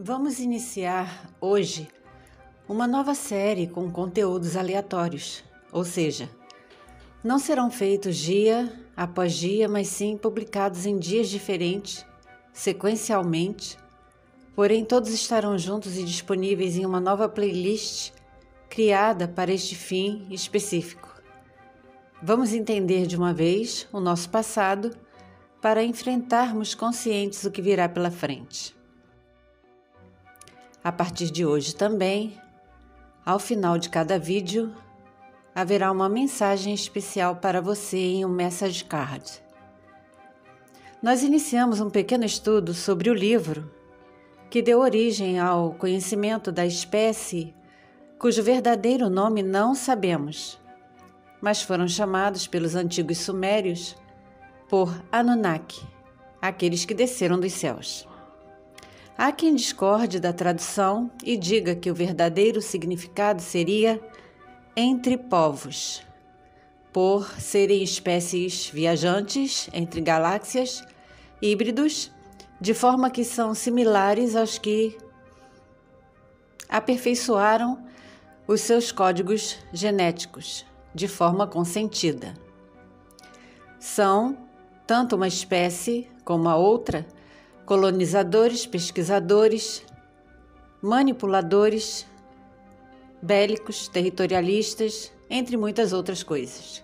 Vamos 0.00 0.38
iniciar 0.38 1.28
hoje 1.40 1.88
uma 2.68 2.86
nova 2.86 3.16
série 3.16 3.66
com 3.66 3.90
conteúdos 3.90 4.54
aleatórios, 4.56 5.42
ou 5.72 5.84
seja, 5.84 6.30
não 7.24 7.36
serão 7.36 7.68
feitos 7.68 8.16
dia 8.16 8.72
após 8.96 9.34
dia, 9.34 9.68
mas 9.68 9.88
sim 9.88 10.16
publicados 10.16 10.86
em 10.86 10.96
dias 11.00 11.28
diferentes, 11.28 12.06
sequencialmente, 12.52 13.76
porém 14.54 14.84
todos 14.84 15.12
estarão 15.12 15.58
juntos 15.58 15.98
e 15.98 16.04
disponíveis 16.04 16.76
em 16.76 16.86
uma 16.86 17.00
nova 17.00 17.28
playlist 17.28 18.12
criada 18.70 19.26
para 19.26 19.52
este 19.52 19.74
fim 19.74 20.28
específico. 20.30 21.12
Vamos 22.22 22.52
entender 22.52 23.04
de 23.04 23.16
uma 23.16 23.34
vez 23.34 23.88
o 23.92 23.98
nosso 23.98 24.30
passado 24.30 24.96
para 25.60 25.82
enfrentarmos 25.82 26.72
conscientes 26.72 27.42
o 27.44 27.50
que 27.50 27.60
virá 27.60 27.88
pela 27.88 28.12
frente. 28.12 28.77
A 30.82 30.92
partir 30.92 31.30
de 31.30 31.44
hoje 31.44 31.74
também, 31.74 32.40
ao 33.26 33.38
final 33.38 33.78
de 33.78 33.90
cada 33.90 34.18
vídeo, 34.18 34.74
haverá 35.54 35.90
uma 35.90 36.08
mensagem 36.08 36.72
especial 36.72 37.36
para 37.36 37.60
você 37.60 37.98
em 37.98 38.24
um 38.24 38.28
message 38.28 38.84
card. 38.84 39.42
Nós 41.02 41.22
iniciamos 41.22 41.80
um 41.80 41.90
pequeno 41.90 42.24
estudo 42.24 42.72
sobre 42.72 43.10
o 43.10 43.14
livro 43.14 43.70
que 44.48 44.62
deu 44.62 44.80
origem 44.80 45.38
ao 45.38 45.74
conhecimento 45.74 46.50
da 46.50 46.64
espécie 46.64 47.54
cujo 48.18 48.42
verdadeiro 48.42 49.10
nome 49.10 49.42
não 49.42 49.74
sabemos, 49.74 50.58
mas 51.40 51.60
foram 51.62 51.86
chamados 51.86 52.46
pelos 52.46 52.74
antigos 52.74 53.18
sumérios 53.18 53.94
por 54.68 54.92
Anunnaki, 55.12 55.86
aqueles 56.40 56.84
que 56.84 56.94
desceram 56.94 57.38
dos 57.38 57.52
céus. 57.52 58.07
Há 59.20 59.32
quem 59.32 59.56
discorde 59.56 60.20
da 60.20 60.32
tradução 60.32 61.10
e 61.24 61.36
diga 61.36 61.74
que 61.74 61.90
o 61.90 61.94
verdadeiro 61.94 62.62
significado 62.62 63.42
seria 63.42 64.00
entre 64.76 65.18
povos, 65.18 66.06
por 66.92 67.28
serem 67.40 67.82
espécies 67.82 68.68
viajantes 68.68 69.68
entre 69.72 70.00
galáxias, 70.00 70.84
híbridos, 71.42 72.12
de 72.60 72.72
forma 72.72 73.10
que 73.10 73.24
são 73.24 73.56
similares 73.56 74.36
aos 74.36 74.56
que 74.56 74.96
aperfeiçoaram 76.68 77.84
os 78.46 78.60
seus 78.60 78.92
códigos 78.92 79.58
genéticos 79.72 80.64
de 80.94 81.08
forma 81.08 81.44
consentida. 81.44 82.34
São 83.80 84.38
tanto 84.86 85.16
uma 85.16 85.26
espécie 85.26 86.08
como 86.24 86.48
a 86.48 86.54
outra 86.54 87.04
colonizadores, 87.68 88.64
pesquisadores, 88.64 89.84
manipuladores, 90.80 92.06
bélicos, 93.20 93.88
territorialistas, 93.88 95.12
entre 95.28 95.54
muitas 95.54 95.92
outras 95.92 96.22
coisas. 96.22 96.82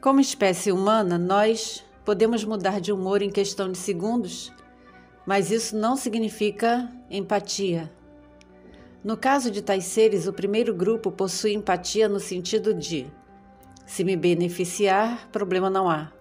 Como 0.00 0.20
espécie 0.20 0.70
humana, 0.70 1.18
nós 1.18 1.84
podemos 2.04 2.44
mudar 2.44 2.80
de 2.80 2.92
humor 2.92 3.20
em 3.20 3.30
questão 3.30 3.72
de 3.72 3.76
segundos, 3.76 4.52
mas 5.26 5.50
isso 5.50 5.76
não 5.76 5.96
significa 5.96 6.88
empatia. 7.10 7.92
No 9.02 9.16
caso 9.16 9.50
de 9.50 9.60
tais 9.60 9.86
seres, 9.86 10.28
o 10.28 10.32
primeiro 10.32 10.72
grupo 10.72 11.10
possui 11.10 11.52
empatia 11.52 12.08
no 12.08 12.20
sentido 12.20 12.72
de: 12.72 13.08
se 13.84 14.04
me 14.04 14.14
beneficiar, 14.16 15.28
problema 15.32 15.68
não 15.68 15.90
há 15.90 16.12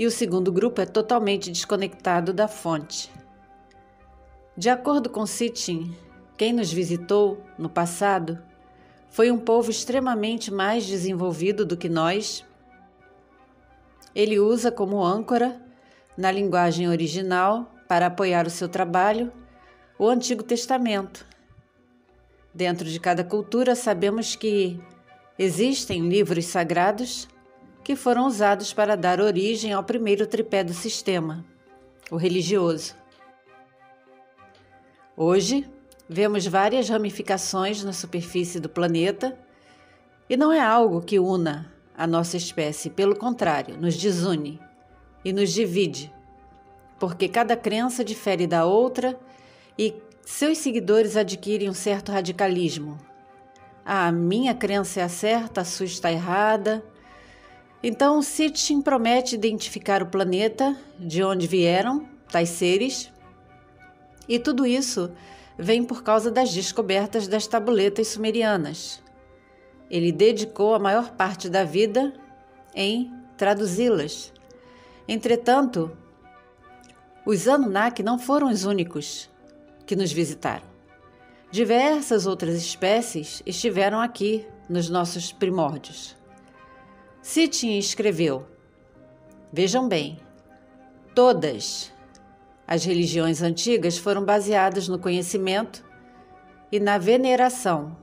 e 0.00 0.06
o 0.06 0.10
segundo 0.10 0.50
grupo 0.50 0.80
é 0.80 0.86
totalmente 0.86 1.52
desconectado 1.52 2.32
da 2.32 2.48
fonte. 2.48 3.12
De 4.56 4.70
acordo 4.70 5.10
com 5.10 5.26
Sitchin, 5.26 5.94
quem 6.38 6.54
nos 6.54 6.72
visitou 6.72 7.44
no 7.58 7.68
passado 7.68 8.42
foi 9.10 9.30
um 9.30 9.36
povo 9.36 9.70
extremamente 9.70 10.50
mais 10.50 10.86
desenvolvido 10.86 11.66
do 11.66 11.76
que 11.76 11.86
nós. 11.86 12.42
Ele 14.14 14.40
usa 14.40 14.72
como 14.72 15.04
âncora, 15.04 15.60
na 16.16 16.32
linguagem 16.32 16.88
original, 16.88 17.70
para 17.86 18.06
apoiar 18.06 18.46
o 18.46 18.50
seu 18.50 18.70
trabalho, 18.70 19.30
o 19.98 20.08
Antigo 20.08 20.42
Testamento. 20.42 21.26
Dentro 22.54 22.88
de 22.88 22.98
cada 22.98 23.22
cultura, 23.22 23.74
sabemos 23.74 24.34
que 24.34 24.80
existem 25.38 26.08
livros 26.08 26.46
sagrados 26.46 27.28
que 27.82 27.96
foram 27.96 28.26
usados 28.26 28.72
para 28.72 28.96
dar 28.96 29.20
origem 29.20 29.72
ao 29.72 29.82
primeiro 29.82 30.26
tripé 30.26 30.62
do 30.62 30.72
sistema, 30.74 31.44
o 32.10 32.16
religioso. 32.16 32.94
Hoje, 35.16 35.68
vemos 36.08 36.46
várias 36.46 36.88
ramificações 36.88 37.84
na 37.84 37.92
superfície 37.92 38.58
do 38.58 38.68
planeta 38.68 39.38
e 40.28 40.36
não 40.36 40.52
é 40.52 40.60
algo 40.60 41.00
que 41.00 41.18
una 41.18 41.72
a 41.96 42.06
nossa 42.06 42.36
espécie, 42.36 42.88
pelo 42.88 43.14
contrário, 43.14 43.76
nos 43.76 43.96
desune 43.96 44.58
e 45.24 45.32
nos 45.32 45.52
divide, 45.52 46.12
porque 46.98 47.28
cada 47.28 47.56
crença 47.56 48.04
difere 48.04 48.46
da 48.46 48.64
outra 48.64 49.18
e 49.78 49.94
seus 50.24 50.58
seguidores 50.58 51.16
adquirem 51.16 51.68
um 51.68 51.74
certo 51.74 52.12
radicalismo. 52.12 52.96
Ah, 53.84 54.12
minha 54.12 54.54
crença 54.54 55.00
é 55.00 55.02
a 55.02 55.08
certa, 55.08 55.62
a 55.62 55.64
sua 55.64 55.86
está 55.86 56.12
errada. 56.12 56.82
Então, 57.82 58.20
Sitchin 58.20 58.82
promete 58.82 59.34
identificar 59.34 60.02
o 60.02 60.06
planeta, 60.06 60.76
de 60.98 61.22
onde 61.22 61.46
vieram 61.46 62.06
tais 62.30 62.50
seres, 62.50 63.10
e 64.28 64.38
tudo 64.38 64.66
isso 64.66 65.10
vem 65.58 65.82
por 65.82 66.02
causa 66.02 66.30
das 66.30 66.52
descobertas 66.52 67.26
das 67.26 67.46
tabuletas 67.46 68.08
sumerianas. 68.08 69.02
Ele 69.90 70.12
dedicou 70.12 70.74
a 70.74 70.78
maior 70.78 71.10
parte 71.12 71.48
da 71.48 71.64
vida 71.64 72.14
em 72.74 73.12
traduzi-las. 73.36 74.32
Entretanto, 75.08 75.90
os 77.26 77.48
Anunnaki 77.48 78.02
não 78.02 78.18
foram 78.18 78.48
os 78.48 78.64
únicos 78.64 79.28
que 79.84 79.96
nos 79.96 80.12
visitaram. 80.12 80.64
Diversas 81.50 82.26
outras 82.26 82.54
espécies 82.54 83.42
estiveram 83.44 84.00
aqui 84.00 84.46
nos 84.68 84.88
nossos 84.88 85.32
primórdios. 85.32 86.19
Sitchin 87.22 87.78
escreveu: 87.78 88.46
Vejam 89.52 89.86
bem, 89.86 90.18
todas 91.14 91.92
as 92.66 92.84
religiões 92.84 93.42
antigas 93.42 93.98
foram 93.98 94.24
baseadas 94.24 94.88
no 94.88 94.98
conhecimento 94.98 95.84
e 96.72 96.80
na 96.80 96.96
veneração. 96.96 97.96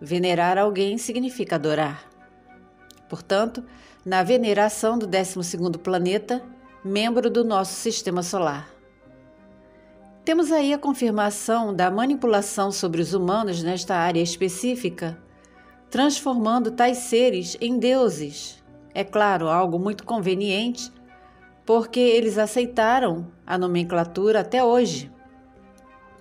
Venerar 0.00 0.58
alguém 0.58 0.98
significa 0.98 1.56
adorar. 1.56 2.10
Portanto, 3.08 3.62
na 4.04 4.22
veneração 4.22 4.98
do 4.98 5.06
12 5.06 5.78
planeta, 5.82 6.42
membro 6.82 7.30
do 7.30 7.44
nosso 7.44 7.74
sistema 7.74 8.22
solar. 8.22 8.70
Temos 10.24 10.50
aí 10.50 10.72
a 10.72 10.78
confirmação 10.78 11.74
da 11.74 11.90
manipulação 11.90 12.72
sobre 12.72 13.00
os 13.00 13.14
humanos 13.14 13.62
nesta 13.62 13.94
área 13.94 14.20
específica 14.20 15.18
transformando 15.90 16.70
tais 16.70 16.98
seres 16.98 17.56
em 17.60 17.78
deuses. 17.78 18.62
É 18.94 19.02
claro, 19.04 19.48
algo 19.48 19.78
muito 19.78 20.04
conveniente, 20.04 20.90
porque 21.66 22.00
eles 22.00 22.38
aceitaram 22.38 23.26
a 23.46 23.58
nomenclatura 23.58 24.40
até 24.40 24.62
hoje. 24.62 25.10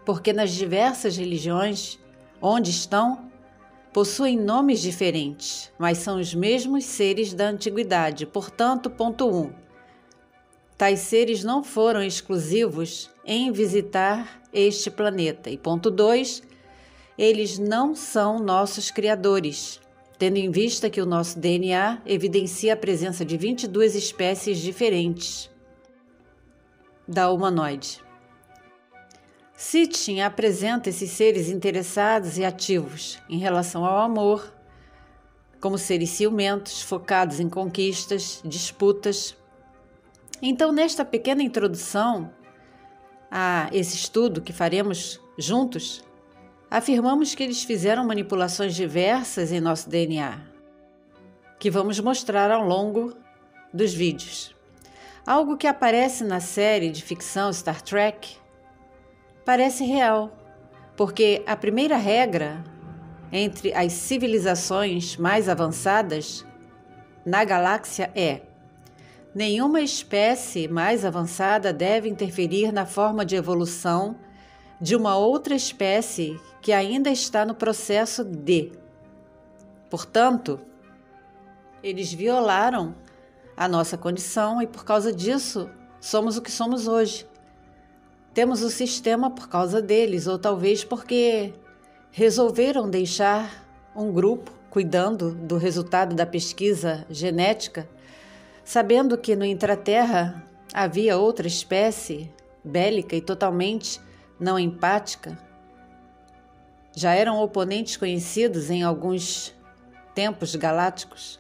Porque 0.06 0.33
nas 0.33 0.51
diversas 0.51 1.18
religiões 1.18 2.00
onde 2.42 2.71
estão, 2.71 3.30
possuem 3.94 4.38
nomes 4.38 4.81
diferentes, 4.81 5.71
mas 5.77 6.00
são 6.00 6.19
os 6.19 6.33
mesmos 6.33 6.86
seres 6.86 7.33
da 7.33 7.50
antiguidade. 7.50 8.25
Portanto, 8.25 8.89
ponto 8.89 9.27
1. 9.27 9.38
Um, 9.38 9.54
tais 10.77 11.00
seres 11.00 11.44
não 11.44 11.63
foram 11.63 12.01
exclusivos 12.01 13.10
em 13.25 13.51
visitar 13.51 14.42
este 14.54 14.89
planeta. 14.89 15.50
E 15.50 15.57
ponto 15.57 15.92
2 15.92 16.42
eles 17.19 17.60
não 17.60 17.94
são 17.94 18.39
nossos 18.39 18.89
criadores, 18.89 19.81
tendo 20.18 20.38
em 20.38 20.50
vista 20.50 20.89
que 20.89 21.01
o 21.01 21.06
nosso 21.06 21.38
DNA 21.38 22.01
evidencia 22.06 22.74
a 22.74 22.77
presença 22.77 23.25
de 23.25 23.36
22 23.36 23.94
espécies 23.94 24.57
diferentes 24.57 25.50
da 27.06 27.30
humanoide. 27.30 28.01
Sitchin 29.54 30.21
apresenta 30.21 30.88
esses 30.88 31.12
seres 31.12 31.50
interessados 31.50 32.38
e 32.38 32.45
ativos 32.45 33.19
em 33.27 33.38
relação 33.38 33.83
ao 33.83 33.98
amor, 33.98 34.54
como 35.60 35.77
seres 35.77 36.12
ciumentos, 36.12 36.81
focados 36.81 37.42
em 37.42 37.50
conquistas, 37.50 38.42
disputas. 38.45 39.36
Então, 40.42 40.71
nesta 40.71 41.04
pequena 41.04 41.44
introdução 41.44 42.31
a 43.30 43.69
esse 43.74 43.98
estudo 43.98 44.39
que 44.42 44.54
faremos 44.54 45.19
juntos, 45.38 46.01
afirmamos 46.69 47.33
que 47.33 47.42
eles 47.42 47.63
fizeram 47.63 48.06
manipulações 48.06 48.75
diversas 48.75 49.51
em 49.51 49.60
nosso 49.60 49.89
DNA, 49.89 50.39
que 51.57 51.71
vamos 51.71 52.00
mostrar 52.00 52.51
ao 52.51 52.63
longo 52.63 53.16
dos 53.74 53.94
vídeos. 53.94 54.56
Algo 55.25 55.57
que 55.57 55.68
aparece 55.68 56.24
na 56.24 56.39
série 56.39 56.89
de 56.89 57.04
ficção 57.04 57.51
Star 57.51 57.81
Trek 57.81 58.38
parece 59.44 59.83
real, 59.83 60.31
porque 60.95 61.44
a 61.45 61.56
primeira 61.56 61.98
regra 61.98 62.63
entre 63.31 63.74
as 63.74 63.94
civilizações 63.94 65.18
mais 65.18 65.50
avançadas 65.50 66.45
na 67.25 67.44
galáxia 67.44 68.12
é: 68.16 68.42
nenhuma 69.33 69.81
espécie 69.81 70.68
mais 70.68 71.04
avançada 71.06 71.74
deve 71.74 72.10
interferir 72.10 72.71
na 72.71 72.86
forma 72.86 73.25
de 73.25 73.36
evolução 73.36 74.16
de 74.80 74.96
uma 74.96 75.18
outra 75.18 75.56
espécie 75.56 76.40
que 76.62 76.72
ainda 76.72 77.10
está 77.10 77.46
no 77.46 77.54
processo 77.54 78.24
de. 78.24 78.72
Portanto, 79.90 80.60
eles 81.84 82.14
violaram 82.14 82.96
a 83.56 83.68
nossa 83.68 83.98
condição 83.98 84.62
e 84.62 84.68
por 84.68 84.86
causa 84.86 85.12
disso 85.12 85.70
somos 86.00 86.38
o 86.38 86.42
que 86.42 86.52
somos 86.52 86.88
hoje. 86.88 87.28
Temos 88.34 88.62
o 88.62 88.70
sistema 88.70 89.30
por 89.30 89.50
causa 89.50 89.81
deles, 89.81 90.28
ou 90.28 90.38
talvez 90.38 90.84
porque 90.84 91.54
resolveram 92.12 92.90
deixar 92.90 93.66
um 93.96 94.12
grupo 94.14 94.52
cuidando 94.70 95.34
do 95.34 95.58
resultado 95.58 96.16
da 96.16 96.26
pesquisa 96.26 97.06
genética, 97.10 97.90
sabendo 98.64 99.18
que 99.18 99.36
no 99.36 99.44
intraterra 99.44 100.44
havia 100.74 101.18
outra 101.18 101.48
espécie 101.48 102.31
bélica 102.64 103.16
e 103.16 103.22
totalmente 103.22 104.00
não 104.40 104.58
empática. 104.58 105.38
Já 106.96 107.14
eram 107.14 107.42
oponentes 107.42 107.98
conhecidos 107.98 108.70
em 108.70 108.84
alguns 108.84 109.54
tempos 110.16 110.56
galácticos. 110.56 111.40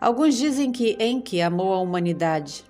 Alguns 0.00 0.36
dizem 0.36 0.70
que 0.70 0.96
Enki 1.00 1.40
amou 1.40 1.72
a 1.72 1.80
humanidade, 1.80 2.64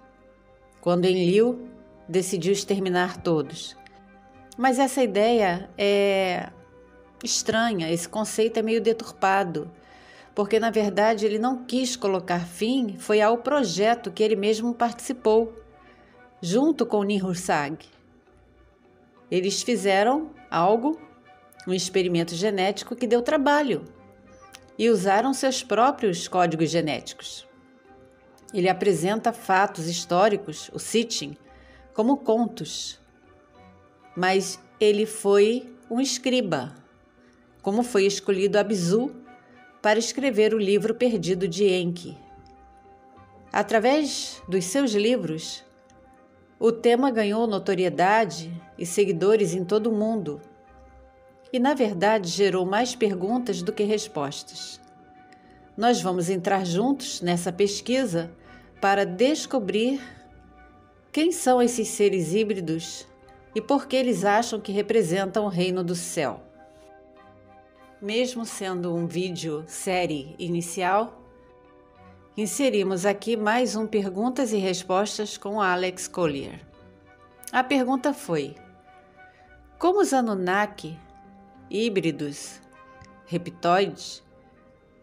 quando 0.80 1.04
Enlil 1.04 1.68
decidiu 2.08 2.52
exterminar 2.52 3.18
todos. 3.18 3.76
Mas 4.56 4.78
essa 4.78 5.02
ideia 5.02 5.68
é 5.76 6.50
estranha, 7.22 7.90
esse 7.90 8.08
conceito 8.08 8.58
é 8.58 8.62
meio 8.62 8.80
deturpado, 8.80 9.70
porque 10.34 10.58
na 10.58 10.70
verdade 10.70 11.26
ele 11.26 11.38
não 11.38 11.64
quis 11.64 11.96
colocar 11.96 12.46
fim 12.46 12.96
foi 12.98 13.20
ao 13.20 13.38
projeto 13.38 14.10
que 14.10 14.22
ele 14.22 14.36
mesmo 14.36 14.72
participou, 14.72 15.52
junto 16.40 16.86
com 16.86 17.02
Nihursag. 17.02 17.97
Eles 19.30 19.62
fizeram 19.62 20.30
algo, 20.50 21.00
um 21.66 21.74
experimento 21.74 22.34
genético 22.34 22.96
que 22.96 23.06
deu 23.06 23.22
trabalho 23.22 23.84
e 24.78 24.88
usaram 24.88 25.34
seus 25.34 25.62
próprios 25.62 26.28
códigos 26.28 26.70
genéticos. 26.70 27.46
Ele 28.54 28.68
apresenta 28.68 29.32
fatos 29.32 29.86
históricos, 29.86 30.70
o 30.72 30.78
Sitchin, 30.78 31.36
como 31.92 32.16
contos, 32.16 32.98
mas 34.16 34.58
ele 34.80 35.04
foi 35.04 35.74
um 35.90 36.00
escriba, 36.00 36.74
como 37.60 37.82
foi 37.82 38.06
escolhido 38.06 38.58
Abzu 38.58 39.14
para 39.82 39.98
escrever 39.98 40.54
o 40.54 40.58
livro 40.58 40.94
perdido 40.94 41.46
de 41.46 41.64
Enki. 41.66 42.16
Através 43.52 44.42
dos 44.48 44.64
seus 44.64 44.92
livros, 44.92 45.64
o 46.58 46.72
tema 46.72 47.10
ganhou 47.10 47.46
notoriedade 47.46 48.52
e 48.76 48.84
seguidores 48.84 49.54
em 49.54 49.64
todo 49.64 49.90
o 49.90 49.96
mundo, 49.96 50.40
e 51.52 51.58
na 51.58 51.72
verdade 51.72 52.28
gerou 52.28 52.66
mais 52.66 52.94
perguntas 52.94 53.62
do 53.62 53.72
que 53.72 53.84
respostas. 53.84 54.80
Nós 55.76 56.00
vamos 56.00 56.28
entrar 56.28 56.66
juntos 56.66 57.20
nessa 57.20 57.52
pesquisa 57.52 58.30
para 58.80 59.06
descobrir 59.06 60.00
quem 61.12 61.30
são 61.30 61.62
esses 61.62 61.88
seres 61.88 62.34
híbridos 62.34 63.06
e 63.54 63.60
por 63.60 63.86
que 63.86 63.96
eles 63.96 64.24
acham 64.24 64.60
que 64.60 64.72
representam 64.72 65.44
o 65.44 65.48
reino 65.48 65.84
do 65.84 65.94
céu. 65.94 66.42
Mesmo 68.02 68.44
sendo 68.44 68.94
um 68.94 69.06
vídeo 69.06 69.64
série 69.66 70.34
inicial, 70.38 71.27
inserimos 72.38 73.04
aqui 73.04 73.36
mais 73.36 73.74
um 73.74 73.84
perguntas 73.84 74.52
e 74.52 74.58
respostas 74.58 75.36
com 75.36 75.60
Alex 75.60 76.06
Collier. 76.06 76.60
A 77.50 77.64
pergunta 77.64 78.14
foi: 78.14 78.54
Como 79.76 80.00
os 80.00 80.12
Anunnaki, 80.12 80.96
híbridos, 81.68 82.60
reptoides, 83.26 84.22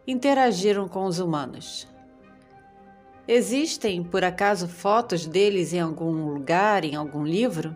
interagiram 0.08 0.88
com 0.88 1.04
os 1.04 1.20
humanos? 1.20 1.86
Existem, 3.28 4.02
por 4.02 4.24
acaso, 4.24 4.70
fotos 4.70 5.28
deles 5.28 5.74
em 5.74 5.82
algum 5.82 6.30
lugar, 6.34 6.86
em 6.86 6.96
algum 6.96 7.26
livro? 7.26 7.76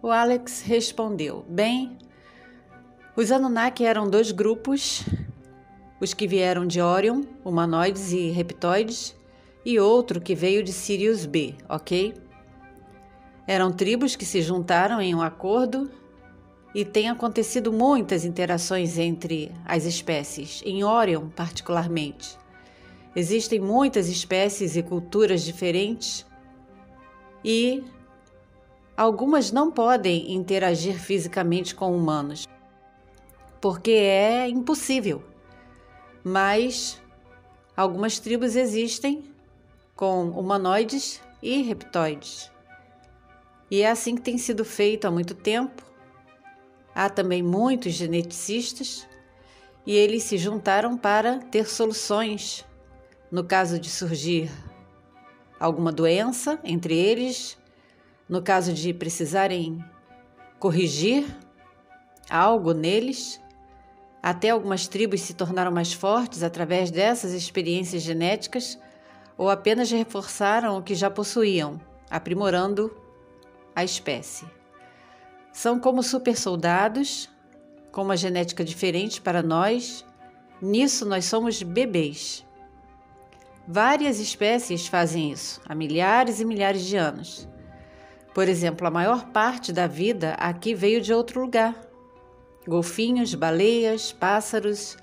O 0.00 0.12
Alex 0.12 0.62
respondeu: 0.62 1.44
Bem, 1.48 1.98
os 3.16 3.32
Anunnaki 3.32 3.84
eram 3.84 4.08
dois 4.08 4.30
grupos 4.30 5.04
os 6.02 6.12
que 6.12 6.26
vieram 6.26 6.66
de 6.66 6.80
Orion, 6.80 7.22
humanoides 7.44 8.10
e 8.10 8.28
reptoides, 8.30 9.14
e 9.64 9.78
outro 9.78 10.20
que 10.20 10.34
veio 10.34 10.60
de 10.60 10.72
Sirius 10.72 11.24
B, 11.24 11.54
ok? 11.68 12.12
Eram 13.46 13.70
tribos 13.70 14.16
que 14.16 14.24
se 14.24 14.42
juntaram 14.42 15.00
em 15.00 15.14
um 15.14 15.22
acordo 15.22 15.88
e 16.74 16.84
tem 16.84 17.08
acontecido 17.08 17.72
muitas 17.72 18.24
interações 18.24 18.98
entre 18.98 19.52
as 19.64 19.84
espécies, 19.84 20.60
em 20.66 20.82
Orion 20.82 21.28
particularmente. 21.28 22.36
Existem 23.14 23.60
muitas 23.60 24.08
espécies 24.08 24.74
e 24.74 24.82
culturas 24.82 25.44
diferentes 25.44 26.26
e 27.44 27.84
algumas 28.96 29.52
não 29.52 29.70
podem 29.70 30.32
interagir 30.34 30.98
fisicamente 30.98 31.76
com 31.76 31.96
humanos, 31.96 32.48
porque 33.60 33.92
é 33.92 34.48
impossível 34.48 35.30
mas 36.24 37.00
algumas 37.76 38.18
tribos 38.18 38.56
existem 38.56 39.24
com 39.94 40.30
humanoides 40.30 41.20
e 41.42 41.62
reptoides. 41.62 42.50
E 43.70 43.82
é 43.82 43.90
assim 43.90 44.14
que 44.14 44.22
tem 44.22 44.36
sido 44.38 44.64
feito 44.64 45.06
há 45.06 45.10
muito 45.10 45.34
tempo. 45.34 45.82
Há 46.94 47.08
também 47.08 47.42
muitos 47.42 47.94
geneticistas 47.94 49.08
e 49.86 49.94
eles 49.94 50.22
se 50.24 50.36
juntaram 50.36 50.96
para 50.96 51.38
ter 51.38 51.66
soluções 51.66 52.64
no 53.30 53.42
caso 53.42 53.78
de 53.78 53.88
surgir 53.88 54.50
alguma 55.58 55.90
doença 55.90 56.60
entre 56.62 56.94
eles, 56.94 57.56
no 58.28 58.42
caso 58.42 58.74
de 58.74 58.92
precisarem 58.92 59.82
corrigir 60.58 61.24
algo 62.28 62.74
neles 62.74 63.40
até 64.22 64.50
algumas 64.50 64.86
tribos 64.86 65.22
se 65.22 65.34
tornaram 65.34 65.72
mais 65.72 65.92
fortes 65.92 66.42
através 66.42 66.90
dessas 66.90 67.32
experiências 67.32 68.02
genéticas 68.02 68.78
ou 69.36 69.50
apenas 69.50 69.90
reforçaram 69.90 70.78
o 70.78 70.82
que 70.82 70.94
já 70.94 71.10
possuíam, 71.10 71.80
aprimorando 72.08 72.96
a 73.74 73.82
espécie. 73.82 74.46
São 75.52 75.80
como 75.80 76.02
super 76.02 76.36
soldados, 76.36 77.28
com 77.90 78.02
uma 78.02 78.16
genética 78.16 78.64
diferente 78.64 79.20
para 79.20 79.42
nós, 79.42 80.04
nisso 80.60 81.04
nós 81.04 81.24
somos 81.24 81.62
bebês. 81.62 82.46
Várias 83.66 84.20
espécies 84.20 84.86
fazem 84.86 85.32
isso 85.32 85.60
há 85.68 85.74
milhares 85.74 86.40
e 86.40 86.44
milhares 86.44 86.84
de 86.84 86.96
anos. 86.96 87.48
Por 88.32 88.48
exemplo, 88.48 88.86
a 88.86 88.90
maior 88.90 89.26
parte 89.26 89.72
da 89.72 89.86
vida 89.86 90.34
aqui 90.34 90.74
veio 90.74 91.00
de 91.00 91.12
outro 91.12 91.40
lugar, 91.40 91.74
Golfinhos, 92.66 93.34
baleias, 93.34 94.12
pássaros, 94.12 94.96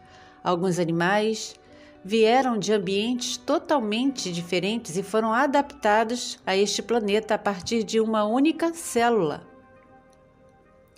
alguns 0.44 0.80
animais 0.80 1.60
vieram 2.04 2.58
de 2.58 2.72
ambientes 2.72 3.36
totalmente 3.36 4.32
diferentes 4.32 4.96
e 4.96 5.04
foram 5.04 5.34
adaptados 5.34 6.40
a 6.46 6.56
este 6.56 6.82
planeta 6.82 7.36
a 7.36 7.38
partir 7.38 7.84
de 7.84 8.00
uma 8.00 8.24
única 8.24 8.74
célula. 8.74 9.46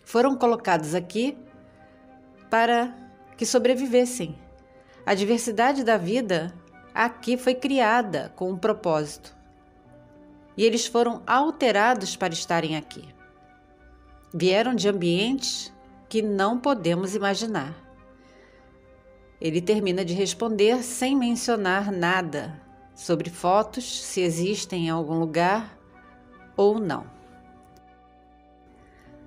Foram 0.03 0.35
colocados 0.35 0.93
aqui 0.93 1.37
para 2.49 2.95
que 3.35 3.45
sobrevivessem. 3.45 4.37
A 5.05 5.15
diversidade 5.15 5.83
da 5.83 5.97
vida 5.97 6.53
aqui 6.93 7.37
foi 7.37 7.55
criada 7.55 8.31
com 8.35 8.51
um 8.51 8.57
propósito. 8.57 9.35
E 10.55 10.63
eles 10.63 10.85
foram 10.85 11.23
alterados 11.25 12.15
para 12.15 12.33
estarem 12.33 12.75
aqui. 12.75 13.07
Vieram 14.33 14.75
de 14.75 14.87
ambientes 14.87 15.73
que 16.11 16.21
não 16.21 16.59
podemos 16.59 17.15
imaginar. 17.15 17.73
Ele 19.39 19.61
termina 19.61 20.03
de 20.03 20.13
responder 20.13 20.83
sem 20.83 21.15
mencionar 21.15 21.89
nada 21.89 22.61
sobre 22.93 23.29
fotos, 23.29 24.03
se 24.03 24.19
existem 24.19 24.87
em 24.87 24.89
algum 24.89 25.17
lugar 25.17 25.79
ou 26.57 26.77
não. 26.77 27.05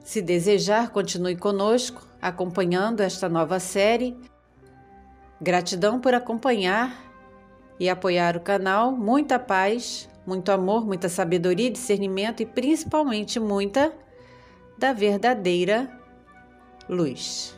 Se 0.00 0.20
desejar, 0.20 0.90
continue 0.90 1.36
conosco, 1.36 2.06
acompanhando 2.20 3.00
esta 3.00 3.30
nova 3.30 3.58
série. 3.58 4.14
Gratidão 5.40 5.98
por 5.98 6.12
acompanhar 6.12 7.02
e 7.80 7.88
apoiar 7.88 8.36
o 8.36 8.40
canal. 8.40 8.92
Muita 8.92 9.38
paz, 9.38 10.06
muito 10.26 10.52
amor, 10.52 10.84
muita 10.84 11.08
sabedoria, 11.08 11.70
discernimento 11.70 12.42
e 12.42 12.46
principalmente 12.46 13.40
muita 13.40 13.90
da 14.76 14.92
verdadeira 14.92 16.03
luz. 16.88 17.54